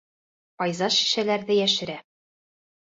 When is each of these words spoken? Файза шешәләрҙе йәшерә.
Файза 0.61 0.89
шешәләрҙе 0.97 1.61
йәшерә. 1.61 2.01